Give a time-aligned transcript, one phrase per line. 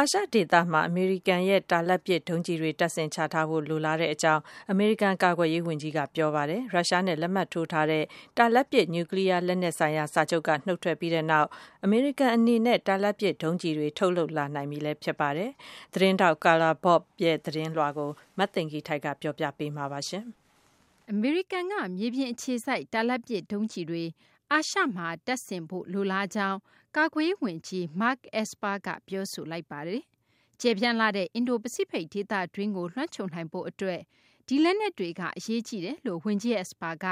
[0.00, 8.04] အာရှဒေသမှာ အမေရိကန်ရဲ့ တာလတ်ပစ်ဒုံးကျည်တွေ တပ်ဆင်ချထားဖို့ လိုလားကြောင်း အမေရိကန် ကာကွယ်ရေးဝန်ကြီးက ပြောပါတယ်။ရုရှားနဲ့ လက်မှတ်ထိုးထားတဲ့
[8.38, 11.48] တာလတ်ပစ် နျူးကလီးယားလက်နက်ဆိုင်ရာ စာချုပ်က နုတ်ထွက်ပြီးနောက်
[11.84, 15.50] အမေရိကန်အနေနဲ့ တာလတ်ပစ်ဒုံးကျည်တွေ ထုတ်လုပ်လာနိုင်ပြီလည်း ဖြစ်ပါတယ်။
[15.94, 20.00] သတင်းထောက် Carla Babb ရဲ့ သတင်းလွှာကို မသိင်္ဂီထိုက် ပြောပြပေးမှာပါ။
[21.12, 24.04] အမေရိကန်က မြေပြင်အခြေစိုက် တာလတ်ပစ်ဒုံးကျည်တွေ
[24.52, 26.58] အာရှမှာ တပ်ဆင်ဖို့ လိုလားကြောင်း
[26.96, 30.02] ကာကွယ်ရေး ဝန်ကြီး Mark Esper က ပြောဆိုလိုက်ပါတယ်။
[30.60, 34.00] ကျယ်ပြန့်လှတဲ့ အင်ဒို ပစိဖိတ် ဒေသတွင်းကို လွှမ်းခြုံနိုင်ဖို့ အတွက်
[34.46, 37.06] ဒီလက်နက်တွေက အရေးကြီးတယ်လို့ ဝန်ကြီး Esper က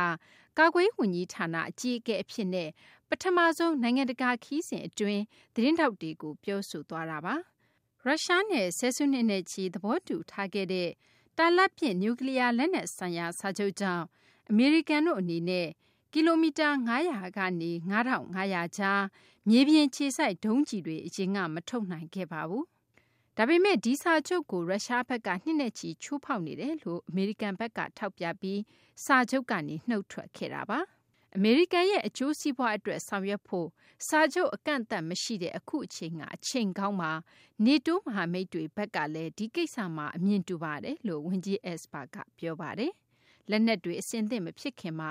[0.59, 2.69] ကာကွယ်ရေး ဝန်ကြီးဌာန အကြီးအကဲ အဖြစ်နဲ့
[3.09, 5.23] ပထမဆုံး နိုင်ငံတကာ ခရီးစဉ် အတွင်း
[5.55, 7.35] သတင်းထောက်တွေကို ပြောဆိုသွားတာပါ။
[8.05, 10.89] ရုရှားနဲ့ ဆယ်စုနှစ်နဲ့ချီ သဘောတူထားခဲ့တဲ့
[11.37, 14.05] တာလတ်ပစ် နျူးကလီးယား လက်နက်ဆိုင်ရာ စာချုပ်ကြောင့်
[14.51, 15.69] အမေရိကန်တို့ အနေနဲ့
[16.17, 19.03] ကီလိုမီတာ ၅၀၀ ကနေ ၅၅၀၀ ကြား
[19.49, 22.65] မြေပြင်အခြေစိုက် ဒုံးကျည်တွေ အရင်က မထုတ်နိုင်ခဲ့ပါဘူး။
[23.37, 28.61] ဒါပေမယ့် ဒီစာချုပ်ကို ရုရှားဘက်က နှစ်နဲ့ချီ ချိုးဖောက်နေတယ်လို့ အမေရိကန်ဘက်က ထောက်ပြပြီး
[29.05, 30.79] စာချုပ်ကနေ နုတ်ထွက်ခဲ့တာပါ။
[31.37, 33.69] အမေရိကန်ရဲ့ အကျိုးစီးပွားအတွက် ဆောင်ရွက်ဖို့
[34.09, 37.13] စာချုပ် အကန့်အသတ်မရှိတဲ့ အခုအချိန်ကအချိန်ကောင်းပါ။
[37.67, 42.93] NATO မဟာမိတ်တွေဘက်ကလည်း ဒီကိစ္စမှာ အမြင်တူပါတယ်လို့ ဝန်ကြီး Esper က ပြောပါတယ်။
[43.51, 45.11] လက်နက်တွေ အဆင်သင့် မဖြစ်ခင်မှာ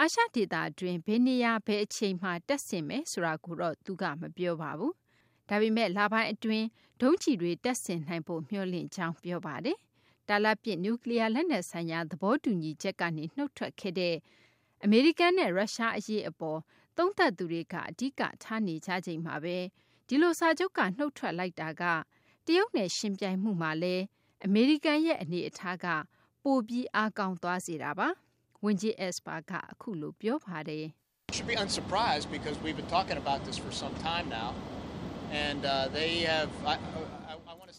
[0.00, 4.92] အာရှဒေသတွင်း ဘယ်နေရာ ဘယ်အချိန်မှာ တပ်ဆင်မယ်ဆိုတာကိုတော့ သူက မပြောပါဘူး။
[5.48, 6.66] ဒါပေမယ့် လပိုင်းအတွင်း
[7.00, 9.78] ဒုံးကျည်တွေ တပ်ဆင်နိုင်ဖို့ မျှော်လင့်ကြောင်း ပြောပါတယ်။
[10.28, 14.16] တာလတ်ပစ် နျူးကလီးယား လက်နက်ဆိုင်ရာ သဘောတူညီချက်ကနေ နုတ်ထွက်ခဲ့တဲ့
[14.84, 16.60] အမေရိကန်နဲ့ ရုရှားအရေးအပေါ်
[16.96, 19.58] သုံးသပ်သူတွေက အဓိကထားနေကြချိန်မှာဘဲ
[20.08, 21.82] ဒီလို စာချုပ်က နုတ်ထွက်လိုက်တာက
[22.46, 24.04] တရုတ်နဲ့ ယှဉ်ပြိုင်မှုမှာလည်း
[24.44, 25.86] အမေရိကန်ရဲ့ အနေအထားက
[26.44, 28.10] ပိုပြီး အားကောင်းသွားစေတာပါ။
[28.66, 30.84] ဝန်ကြီး Esper ကအခုလိုပြောပါတယ်။"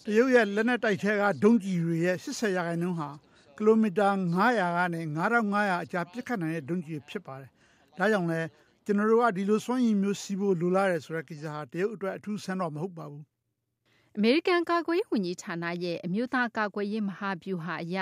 [0.07, 3.09] တရုတ်ရဲ့လက်နက်တိုက်ထဲကဒုံးကျည်တွေရဲ့၈၀ရာခိုင်နှုန်းဟာ
[3.57, 7.49] ကီလိုမီတာ၅၀၀ကနေ၅၅၀၀ကြားပစ်ခတ်နိုင်တဲ့ဒုံးကျည်တွေဖြစ်ပါတယ်။
[7.97, 8.47] ဒါကြောင့်လည်း
[8.85, 13.23] ကျနော်တို့ကဒီလိုစွမ်းရည်မျိုးရှိဖို့လိုလားတယ်ဆိုတဲ့ကိစ္စဟာတရုတ်အတွက်အထူးအဆန်းတော့မဟုတ်ပါဘူး။"
[14.15, 17.97] အမေရိကန်ကာကွယ်ရေးဝန်ကြီးဌာနရဲ့အမျိုးသားကာကွယ်ရေးမဟာဗျူဟာအရ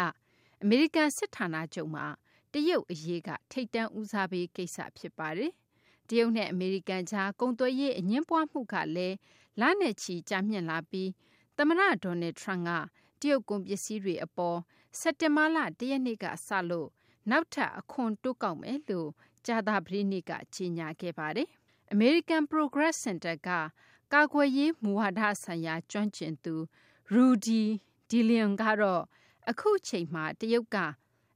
[0.63, 2.05] အမေရိကန်စစ်ဌာနချုပ်မှာ
[2.57, 5.51] တရုတ်အရေးက ထိပ်တန်းဦးစားပေးကိစ္စ ဖြစ်ပါတယ်။
[6.07, 9.15] တရုတ်နဲ့ အမေရိကန်ကြား ကုန်သွယ်ရေး အငြင်းပွားမှုကလည်း
[9.59, 11.09] လနဲ့ချီ ကြာမြင့်လာပြီး
[11.57, 12.71] သမ္မတ Donald Trump က
[13.21, 14.59] တရုတ်ကုန်ပစ္စည်းတွေအပေါ်
[14.99, 16.89] စက်တင်ဘာလ ၁ ရက်နေ့ကစလို့
[17.29, 19.09] နောက်ထပ် အခွန်တိုးကောက်မယ်လို့
[19.45, 21.47] ကြာသပတေးနေ့က ကြေညာခဲ့ပါတယ်။
[21.95, 23.49] American Progress Center က
[24.13, 26.55] ကာကွယ်ရေးမူဝါဒဆိုင်ရာ ကျွမ်းကျင်သူ
[27.13, 27.63] Rudy
[28.09, 29.03] deLeon ကတော့
[29.49, 30.77] အခုအချိန်မှာ တရုတ်က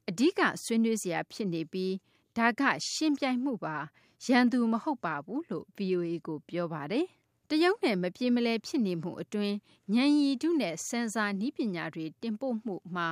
[0.10, 1.94] အဓိကဆွေးနွေးစရာဖြစ်နေပြီး
[2.38, 2.62] ဒါက
[2.92, 3.78] ယှဉ်ပြိုင်မှုပါ
[4.26, 7.06] ရန်သူမဟုတ်ပါဘူးလို့ဗွီအိုအေကိုပြောပါတယ်။
[7.50, 9.56] တရုတ်နဲ့မပြေမလည်ဖြစ်နေမှုအတွင်း
[9.96, 13.08] ဉာဏ်ရည်တုနဲ့ဆင်ဆာနည်းပညာတွေတင်ပို့မှုမှာ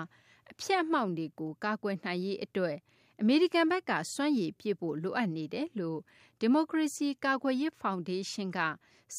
[0.52, 2.76] အဖျက်အမှောင့်တွေကိုကာကွယ်နိုင်ရေးအတွက်
[3.20, 6.00] အမေရိကန်ဘက်ကစွမ်းရည်ပြည့်ဖို့လိုအပ်နေတယ်လို့
[6.40, 8.60] ဒီမိုကရေစီကာကွယ်ရေးဖောင်ဒေးရှင်းက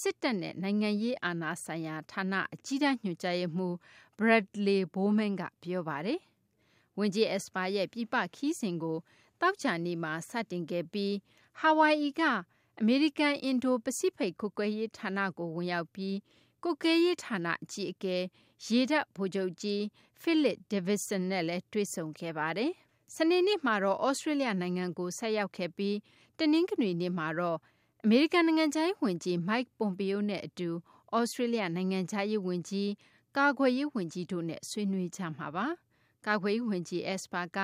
[0.00, 3.74] စစ်တပ်နဲ့နိုင်ငံရေးအာဏာဆိုင်ရာဌာနအကြီးတန်းညွှန်ကြားရေးမှူး
[4.18, 6.20] Bradley Bowman ကပြောပါတယ်။
[6.98, 8.98] ဝန်ကြီး Esper ရဲ့ ပြည်ပ ခရီးစဉ်ကို
[9.40, 11.14] သောကြာနေ့မှာ စတင်ခဲ့ပြီး
[11.58, 12.22] ဟာဝိုင်အီက
[12.80, 16.16] အမေရိကန် အင်ဒို ပစိဖိတ် ကွပ်ကဲရေးဌာနကို ဝင်ရောက်ပြီး
[16.62, 18.16] ကွပ်ကဲရေးဌာန အကြီးအကဲ
[18.66, 19.80] ရေတပ် ဗိုလ်ချုပ်ကြီး
[20.22, 22.72] Philip Davidson နဲ့လည်း တွေ့ဆုံခဲ့ပါတယ်။
[23.14, 25.96] စနေနေ့မှာတော့ သြစတြေးလျ နိုင်ငံကို ဆိုက်ရောက်ခဲ့ပြီး
[26.38, 27.58] တနင်္ဂနွေနေ့မှာတော့
[28.04, 30.68] အမေရိကန် နိုင်ငံခြားရေး ဝန်ကြီး Mike Pompeo နဲ့ အတူ
[31.12, 32.88] သြစတြေးလျ နိုင်ငံခြားရေး ဝန်ကြီး၊
[33.36, 35.66] ကာကွယ်ရေး ဝန်ကြီးတို့နဲ့ ဆွေးနွေးကြမှာပါ။
[36.26, 37.58] ကာကွယ်ရေးဝန်ကြီး Esper က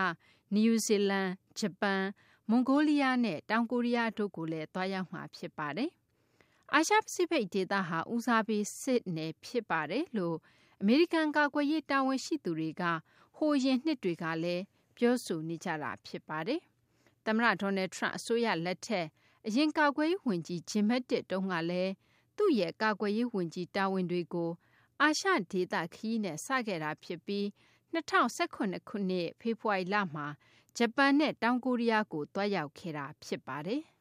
[0.55, 1.29] နယူးဇီလန်၊
[1.59, 2.03] ဂျပန်၊
[2.49, 5.91] မွန်ဂိုးလီးယားနဲ့ တောင်ကိုရီးယားတို့ကိုလည်း သွားရောက်မှာ ဖြစ်ပါတယ်။
[6.75, 10.37] အာရှပစိဖိတ်ဒေသဟာ ဦးစားပေးစစ်နယ် ဖြစ်တယ်လို့
[10.81, 12.83] အမေရိကန် ကာကွယ်ရေး တာဝန်ရှိသူတွေက
[13.37, 14.63] ဟိုအရင်နှစ်တွေကလည်း
[14.97, 16.61] ပြောဆိုနေကြတာ ဖြစ်ပါတယ်။
[17.25, 19.07] သမ္မတ Donald Trump အစိုးရလက်ထက်
[19.47, 21.93] အရင် ကာကွယ်ရေးဝန်ကြီး Jim Mattis တုန်းကလည်း
[22.37, 24.51] သူ့ရဲ့ ကာကွယ်ရေးဝန်ကြီး တာဝန်တွေကို
[25.01, 27.47] အာရှဒေသခရီးနဲ့ စခဲ့တာဖြစ်ပြီး
[27.95, 30.27] ၂၀၁၇ ခုနှစ် ဖေဖော်ဝါရီလမှာ
[30.79, 33.83] ဂျပန်နဲ့ တောင်ကိုရီးယားကို သွားရောက်ခဲ့တာ ဖြစ်ပါတယ်။